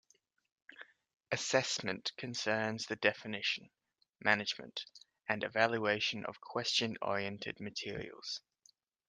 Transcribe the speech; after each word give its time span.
Assessment 1.31 2.11
concerns 2.17 2.87
the 2.87 2.95
definition, 2.95 3.69
management, 4.19 4.83
and 5.29 5.43
evaluation 5.43 6.25
of 6.25 6.41
question-oriented 6.41 7.59
materials. 7.59 8.41